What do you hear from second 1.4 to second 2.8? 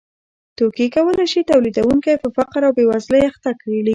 تولیدونکی په فقر او